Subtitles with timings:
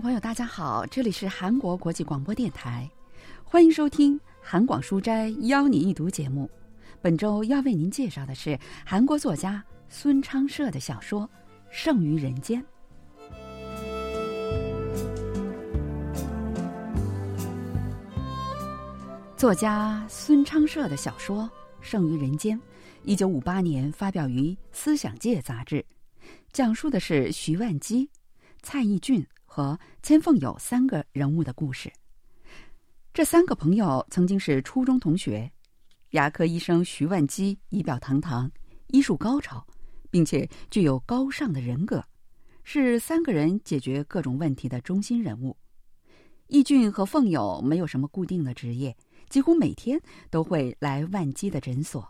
[0.00, 2.88] 朋友，大家好，这里是韩国国际广播电台，
[3.42, 6.48] 欢迎收听《韩广书斋邀你一读》节目。
[7.02, 8.56] 本周要为您介绍的是
[8.86, 11.22] 韩国作家孙昌社的小说
[11.70, 12.62] 《剩余人间》。
[19.36, 21.42] 作家孙昌社的小说
[21.80, 22.56] 《剩余人间》，
[23.02, 25.84] 一九五八年发表于《思想界》杂志，
[26.52, 28.08] 讲述的是徐万基、
[28.62, 29.26] 蔡义俊
[29.58, 31.92] 和千凤友三个人物的故事。
[33.12, 35.50] 这三个朋友曾经是初中同学。
[36.10, 38.48] 牙科医生徐万基仪表堂堂，
[38.86, 39.66] 医术高超，
[40.12, 42.04] 并且具有高尚的人格，
[42.62, 45.56] 是三个人解决各种问题的中心人物。
[46.46, 48.96] 义俊和凤友没有什么固定的职业。
[49.28, 50.00] 几乎每天
[50.30, 52.08] 都会来万基的诊所。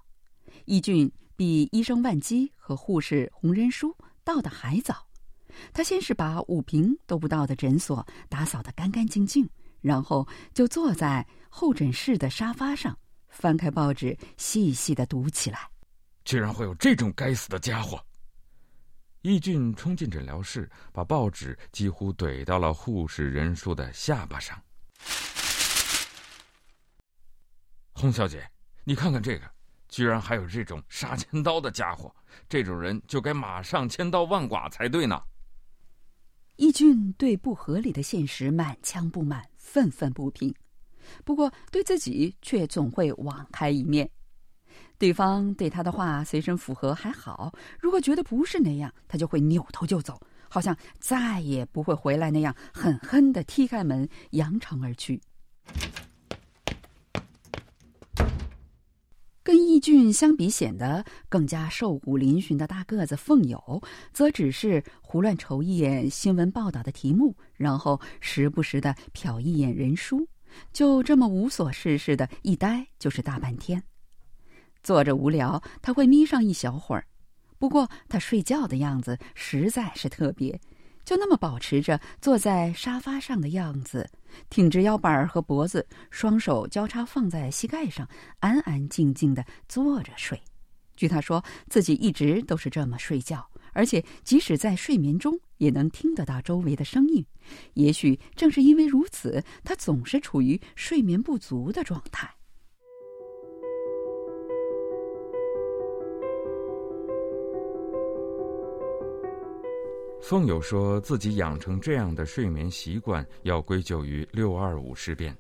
[0.66, 5.07] 义俊比医生万基和护士洪仁书到的还早。
[5.73, 9.48] 他先是把五平都不到的诊所打扫得干干净净，
[9.80, 12.96] 然后就坐在候诊室的沙发上，
[13.28, 15.59] 翻开报纸，细细的读起来。
[16.24, 17.98] 居然会有这种该死的家伙！
[19.23, 24.56] 义俊冲进诊疗室，把报纸几乎怼到了护士仁书的下巴上。
[27.93, 28.48] 洪小姐，
[28.84, 29.50] 你看看这个，
[29.88, 32.15] 居然还有这种杀千刀的家伙！
[32.48, 35.20] 这种人就该马上千刀万剐才对呢。
[36.59, 40.52] 义俊对不合理的现实满腔不满，愤愤不平，
[41.24, 44.10] 不过对自己却总会网开一面。
[44.98, 55.20] 对方对他的话随声附和还好，如果觉得不是那样，他就会扭头就走，好像再也不会回来那样，狠狠的踢开门，扬长而去。
[59.49, 63.82] 跟易俊相比，显得更加瘦骨嶙峋的大个子凤友，
[64.12, 70.28] 则只是胡乱瞅一眼新闻报道的题目，然后时不时的瞟一眼人书，
[70.71, 73.83] 就这么无所事事的一呆就是大半天。
[74.83, 77.06] 坐着无聊，他会眯上一小会儿，
[77.59, 80.61] 不过他睡觉的样子实在是特别。
[81.09, 84.07] 就那么保持着坐在沙发上的样子，
[84.51, 88.07] 挺直腰板儿和脖子，双手交叉放在膝盖上，
[88.41, 90.39] 安安静静的坐着睡。
[90.97, 97.25] 据他说，自己一直都是这么睡觉，而且即使在睡眠中也能听得到周围的声音。
[97.73, 102.31] 也许正是因为如此，他总是处于睡眠不足的状态。
[110.28, 115.34] 凤友说自己养成这样的睡眠习惯，要归咎于六二五事变。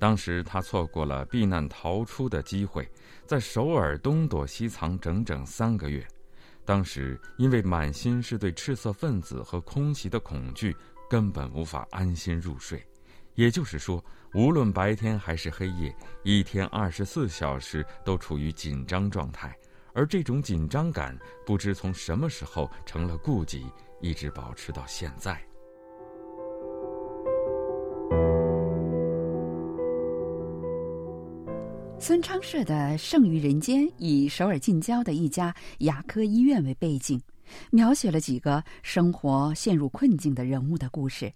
[0.00, 2.90] 当时他错过了避难逃出的机会，
[3.24, 6.04] 在首尔东躲西藏整整三个月。
[6.64, 10.76] 当时因为满心是对赤色分子和空袭的恐惧，
[11.08, 12.84] 根本无法安心入睡。
[13.36, 14.04] 也就是说，
[14.34, 19.56] 无论白天还是黑夜，一天二十四小时都处于紧张状态。
[19.94, 21.16] 而这种紧张感，
[21.46, 23.64] 不知从什么时候成了痼疾。
[24.01, 25.37] 一直保持到现在。
[31.99, 37.19] 孙昌社的《剩余人间》以首尔近郊的一家牙科医院为背景，
[37.71, 41.33] 描写了几个生活陷入困境的人物的故事。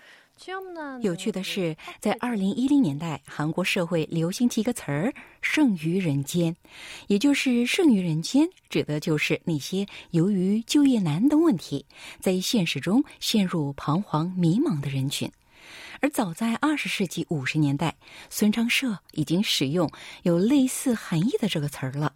[1.01, 6.55] 有趣的是，在二零一零年代，韩国社会流行起一个词儿“剩余人间”，
[7.07, 11.85] 也就是“剩余人间”指的就是那些由于就业难的问题，
[12.19, 15.31] 在现实中陷入彷徨迷茫的人群。
[16.01, 17.95] 而早在二十世纪五十年代，
[18.29, 19.89] 孙昌社已经使用
[20.23, 22.13] 有类似含义的这个词儿了。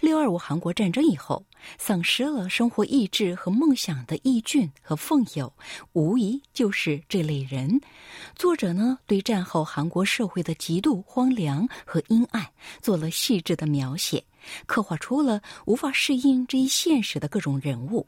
[0.00, 1.44] 六二五韩国战争以后，
[1.78, 5.52] 丧失了生活意志和梦想的义俊和凤友，
[5.92, 7.80] 无疑就是这类人。
[8.34, 12.46] 作者呢，对战后韩国社会的极度荒凉和阴暗
[12.80, 14.22] 做了细致的描写，
[14.66, 18.06] 刻画出了无法适应这一现实的各种人物。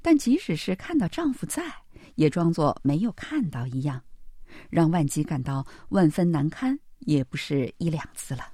[0.00, 1.64] 但即使是看到丈夫在，
[2.14, 4.00] 也装作没有看到一样，
[4.68, 8.52] 让万吉感到万分难堪，也不是一两次了。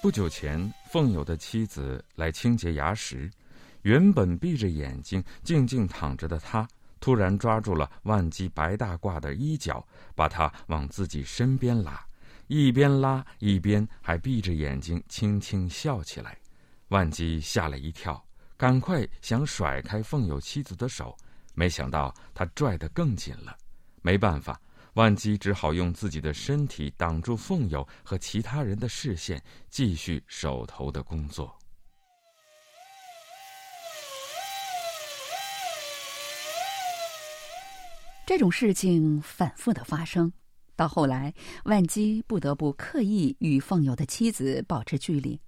[0.00, 3.28] 不久前，凤友的妻子来清洁牙石，
[3.82, 6.68] 原本闭着眼睛静静躺着的她，
[7.00, 12.04] 突然抓住了万基白大褂的衣角，把他往自己身边拉，
[12.46, 16.38] 一边拉一边还闭着眼睛轻轻笑起来。
[16.88, 18.24] 万基吓了一跳，
[18.56, 21.16] 赶快想甩开凤友妻子的手，
[21.54, 23.56] 没想到他拽得更紧了，
[24.00, 24.60] 没办法。
[24.94, 31.57] 万基只好用自己的身体挡住凤友和其他人的视线，继续手头的工作。
[38.28, 40.30] 这种事情反复的发生，
[40.76, 41.32] 到后来，
[41.64, 45.40] 万基不得不刻意与凤友的妻子保持距离。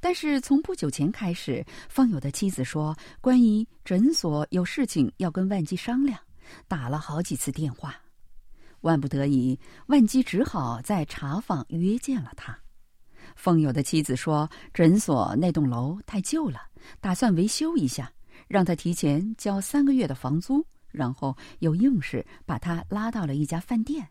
[0.00, 6.20] 但是从不久前开始，凤友的妻子说，关于诊所有事情要跟万基商量，
[6.68, 7.96] 打了好几次电话。
[8.82, 12.54] 万不得已，万基只好在茶坊约见了他。
[13.34, 16.60] 凤友的妻子说：“诊所那栋楼太旧了，
[17.00, 18.12] 打算维修一下，
[18.46, 24.08] 让他提前交三个月的房租。”然后又硬是把他拉到了一家饭店。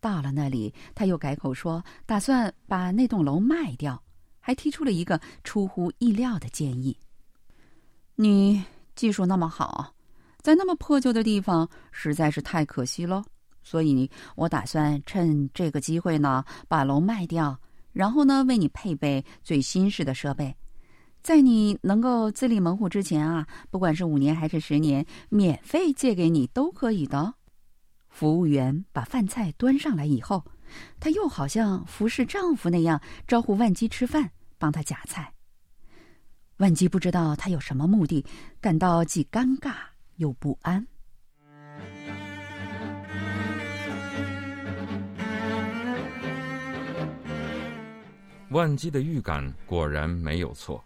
[0.00, 4.00] 到了那里，他又改口说打算把那栋楼卖掉，
[4.38, 6.96] 还提出了一个出乎意料的建议
[8.14, 8.64] ：“你
[8.94, 9.92] 技术那么好，
[10.40, 13.24] 在那么破旧的地方，实在是太可惜喽。”
[13.64, 17.60] 所以，我打算趁这个机会呢，把楼卖掉，
[17.92, 20.56] 然后呢，为你配备最新式的设备，
[21.28, 27.34] 在你能够自立门户之前啊，不管是五年还是十年，免费借给你都可以的。
[28.08, 30.42] 服务员把饭菜端上来以后，
[30.98, 35.34] 她又好像服侍丈夫那样招呼万基吃饭，帮他夹菜。
[36.56, 38.24] 万基不知道他有什么目的，
[38.58, 39.74] 感到既尴尬
[40.16, 40.86] 又不安。
[48.48, 50.82] 万基的预感果然没有错，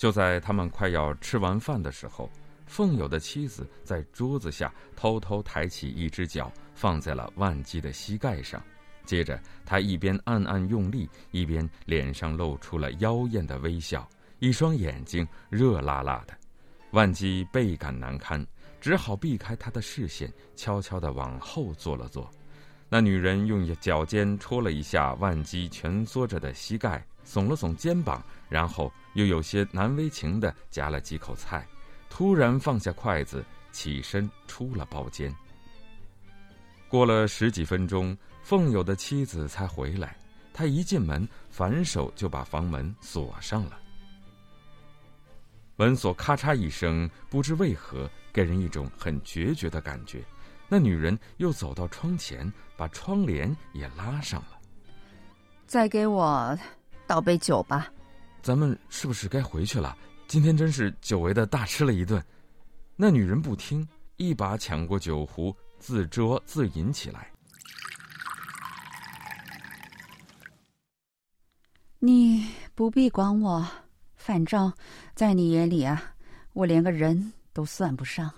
[0.00, 2.26] 就在他们快要吃完饭的时候，
[2.64, 8.64] 凤友的妻子在桌子下偷偷抬起一只脚，放在了万基的膝盖上，
[9.04, 14.08] 接着他一边暗暗用力，一边脸上露出了妖艳的微笑，
[14.38, 16.34] 一双眼睛热辣辣的。
[16.92, 18.42] 万基倍感难堪，
[18.80, 22.26] 只好避开他的视线，悄悄地往后坐了坐。
[22.92, 31.64] 那女人用脚尖戳了一下万基蜷缩着的膝盖，耸了耸肩膀，然后又有些难为情地夹了几口菜，
[32.08, 35.32] 突然放下筷子，起身出了包间。
[36.88, 40.16] 过了十几分钟，凤友的妻子才回来，
[40.52, 43.78] 她一进门，反手就把房门锁上了。
[45.76, 50.24] 门锁咔嚓一声，不知为何，给人一种很决绝的感觉。
[50.72, 54.60] 那女人又走到窗前，把窗帘也拉上了。
[55.66, 56.56] 再给我
[57.08, 57.92] 倒杯酒吧。
[58.40, 59.98] 咱们是不是该回去了？
[60.28, 62.24] 今天真是久违的大吃了一顿。
[62.94, 63.86] 那女人不听，
[64.16, 67.28] 一把抢过酒壶，自酌自饮起来。
[71.98, 73.66] 你不必管我，
[74.14, 74.72] 反正，
[75.16, 76.14] 在你眼里啊，
[76.52, 78.32] 我连个人都算不上。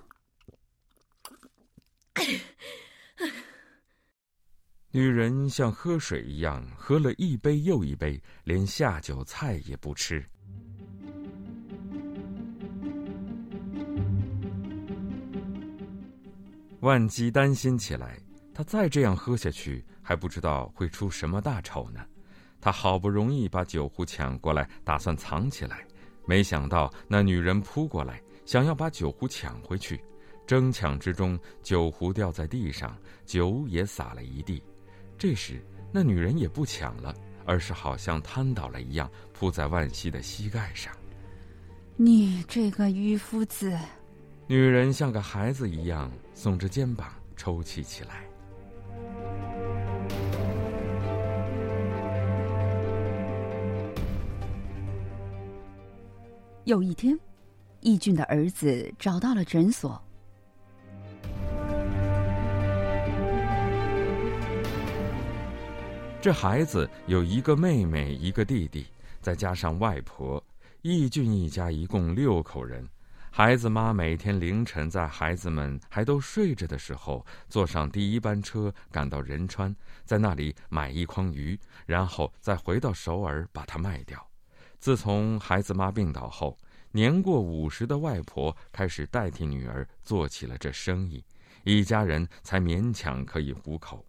[4.95, 10.23] 女人像喝水一样喝了一杯又一杯，连下酒菜也不吃。
[16.81, 18.19] 万基担心起来，
[18.53, 22.05] 他再这样喝下去，还不知道会出什么大丑呢。
[22.61, 25.87] 他好不容易把酒壶抢过来，打算藏起来，
[26.27, 29.99] 没想到那女人扑过来，想要把酒壶抢回去。
[30.47, 34.63] 争抢之中，酒壶掉在地上，酒也洒了一地，
[35.17, 37.15] 这时那女人也不抢了，
[37.47, 40.93] 而是好像瘫倒了一样，扑在万熙的膝盖上。
[41.97, 43.79] 你这个渔夫子，
[44.47, 48.25] 女人像个孩子一样耸着肩膀抽泣起来。
[56.65, 57.19] 有一天，
[57.81, 60.03] 易俊的儿子找到了诊所。
[66.23, 68.87] 这孩子有一个妹妹，一个弟弟，
[69.21, 70.41] 再加上外婆，
[70.81, 72.89] 义俊一家一共六口人。
[73.33, 79.75] 孩子妈每天凌晨在孩子们还都睡着的时候，坐上第一班车赶到仁川，
[80.05, 84.25] 在那里买一筐鱼，然后再回到首尔把它卖掉。
[84.79, 86.57] 自从孩子妈病倒后，
[86.93, 91.25] 年过五十的外婆开始代替女儿做起了这生意，
[91.65, 94.07] 一家人才勉强可以糊口。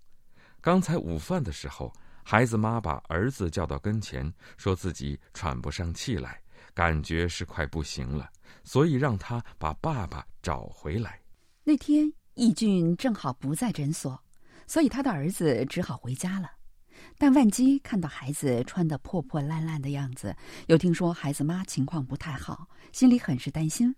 [0.62, 1.92] 刚才午饭的时候。
[2.24, 6.40] 孩子妈把儿子叫到跟前，说自己喘不上气来，
[6.74, 8.30] 感觉是快不行了，
[8.64, 11.20] 所以让他把爸爸找回来。
[11.64, 14.22] 那天义俊正好不在诊所，
[14.68, 16.50] 所以他的儿子只好回家了。
[17.18, 20.36] 但万基看到孩子穿得破破烂烂的样子，
[20.68, 23.94] 又听说孩子妈情况不太好，心里很是担心。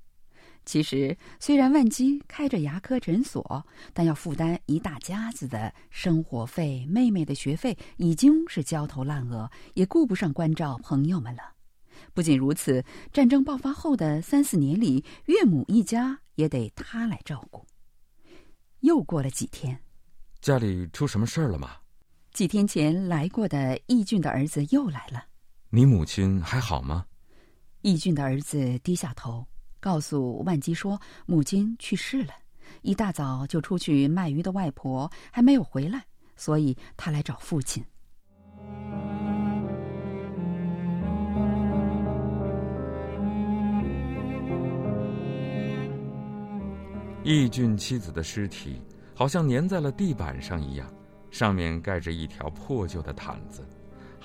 [0.65, 11.53] 其实，虽然万基开着牙科诊所，但要负担一大家子的生活费，妹妹的学费已经是焦头烂额，也顾不上关照朋友们了。
[12.13, 17.65] 不仅如此，战争爆发后的三四年里，岳母一家也得他来照顾。
[18.79, 19.79] 又过了几天，
[20.41, 21.77] 家里出什么事儿了吗？
[22.34, 25.24] 几天前来过的易俊的儿子又来了。
[25.69, 27.05] 你母亲还好吗？
[27.81, 29.45] 易俊的儿子低下头。
[29.86, 32.34] 告诉万基说，母亲去世了，
[32.82, 36.04] 一大早就出去卖鱼的外婆还没有回来，
[36.36, 37.86] 所以他来找父亲。
[47.24, 48.82] 义俊妻子的尸体
[49.13, 50.92] 好像粘在了地板上一样，
[51.30, 53.63] 上面盖着一条破旧的毯子。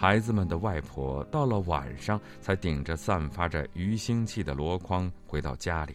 [0.00, 5.95] 孩子们的外婆到了晚上才顶着散发着鱼腥气的箩筐回到家里，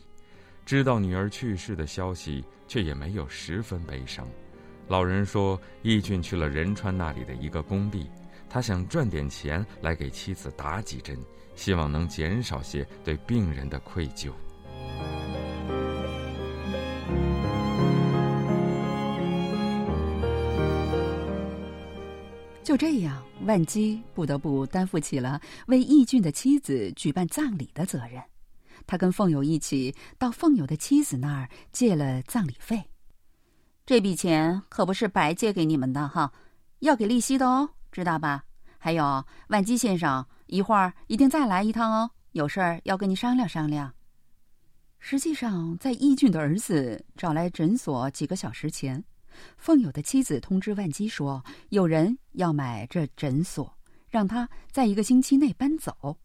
[0.63, 4.27] 知道女儿去世的消息，却也没有十分悲伤。
[4.87, 8.07] 老人说，义俊去了仁川那里的一个工地，
[8.47, 11.17] 他想赚点钱来给妻子打几针，
[11.55, 14.29] 希望能减少些对病人的愧疚。
[22.65, 28.19] 就这样，万基不得不担负起了为义俊的妻子举办葬礼的责任。
[28.87, 32.83] 他跟凤友一起到凤友的妻子那儿借了葬礼费。
[33.85, 36.33] 这笔钱可不是白借给你们的哈，
[36.79, 38.45] 要给利息的哦，知道吧？
[38.79, 43.93] 还有，万基先生，一会儿一定再来一趟哦，有事儿要跟你商量商量。
[44.97, 49.03] 实际上，在义俊的儿子找来诊所几个小时前。
[49.57, 53.77] 凤友的妻子通知万基说，有人要买这诊所，
[54.09, 56.17] 让他在一个星期内搬走。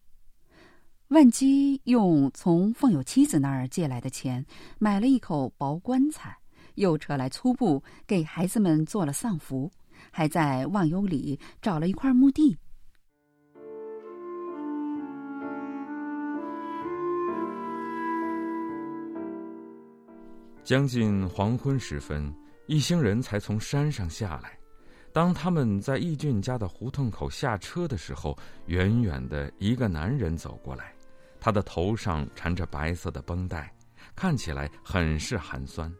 [1.09, 4.45] 万基用从凤友妻子那儿借来的钱，
[4.79, 6.37] 买了一口薄棺材，
[6.75, 9.69] 又扯来粗布给孩子们做了丧服，
[10.09, 12.57] 还在忘忧里找了一块墓地。
[20.63, 22.33] 将近黄昏时分。
[22.71, 24.57] 一行人才从山上下来。
[25.11, 28.37] 当他们在义俊家的胡同口下车的时候，
[28.67, 30.95] 远远的一个男人走过来，
[31.37, 33.69] 他的头上缠着白色的绷带，
[34.15, 35.93] 看起来很是寒酸。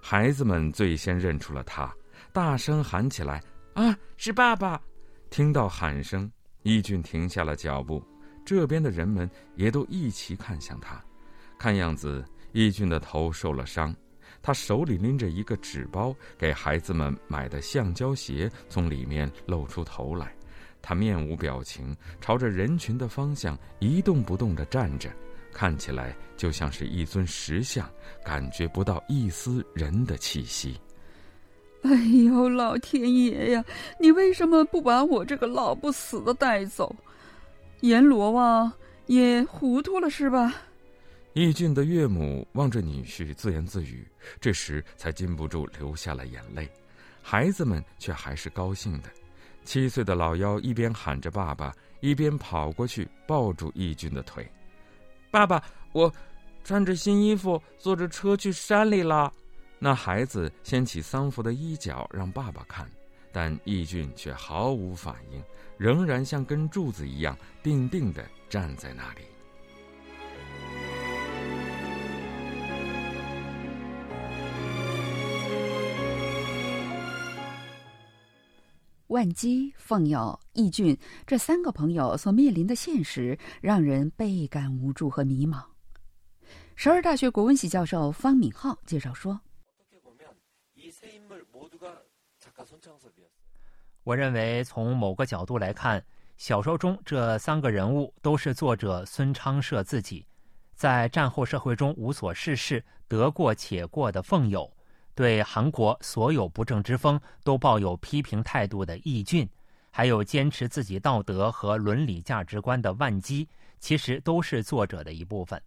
[0.00, 1.94] 孩子们最先认出了他，
[2.32, 3.38] 大声喊起来
[3.76, 4.80] ：“啊，是爸爸！”
[5.28, 8.02] 听到喊声，义俊停下了脚步，
[8.46, 11.04] 这边的人们也都一齐看向他。
[11.58, 13.94] 看样子，义俊的头受了伤。
[14.44, 20.34] 他手里拎着一个纸包，给孩子们买的橡胶鞋从里面露出头来。
[20.82, 25.08] 他面无表情，朝着人群的方向一动不动地站着，
[25.50, 27.88] 看起来就像是一尊石像，
[28.22, 30.78] 感觉不到一丝人的气息。
[31.80, 31.90] 哎
[32.26, 33.64] 呦，老天爷呀！
[33.98, 36.94] 你为什么不把我这个老不死的带走？
[37.80, 38.70] 阎罗王
[39.06, 40.54] 也糊涂了是吧？
[41.34, 44.06] 义俊的岳母望着女婿自言自语，
[44.40, 46.70] 这时才禁不住流下了眼泪。
[47.20, 49.10] 孩子们却还是高兴的。
[49.64, 54.48] 七岁的老幺一边喊着“爸爸”，一边跑过去抱住义俊的腿。
[55.28, 55.60] “爸爸，
[55.92, 56.12] 我
[56.62, 59.32] 穿着新衣服，坐着车去山里了。”
[59.80, 62.88] 那孩子掀起丧服的衣角让爸爸看，
[63.32, 65.42] 但义俊却毫无反应，
[65.76, 69.22] 仍然像根柱子一样定定地站在那里。
[79.08, 80.96] 万基、凤友、义俊
[81.26, 85.62] 这三个朋友所面临的现实，让人倍感无助和迷茫。
[86.74, 89.38] 首尔大学国文系教授方敏浩介绍说
[94.02, 96.04] ：“我认为，从某个角度来看，
[96.36, 100.26] 小说中这三个人物都是作者孙昌社自己，
[100.74, 104.70] 在战后社会中无所事事、得过且过的凤友。”
[105.14, 109.48] 对韩国所有不正之风都抱有批评态度的义俊，
[109.90, 115.60] 还有坚持自己道德和伦理价值观的万基，其实都是作者的一部分。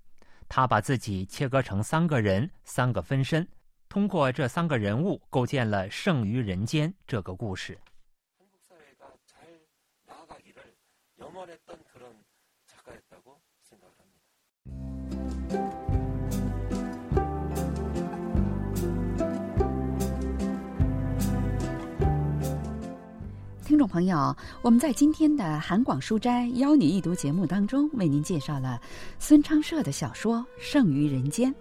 [0.49, 3.47] 他把自己切割成三个人、三个分身，
[3.87, 7.77] 通过这三个人物构建了《剩余人间》这个故事。
[23.67, 28.79] 听众朋友，我们在今天的韩广书斋邀你一读节目当中，为您介绍了
[29.19, 31.51] 孙昌社的小说《剩余人间》。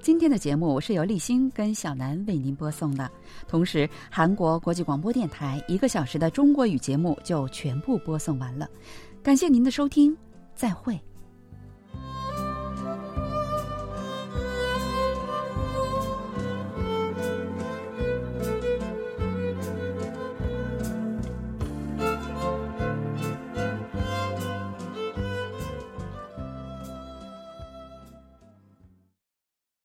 [0.00, 3.10] 今天的节目是由立新跟小南为您播送的，
[3.48, 8.70] 同时韩国国际广播电台一个小时的中国语节目就全部播送完了。
[9.20, 10.16] 感谢您的收听，
[10.54, 10.96] 再会。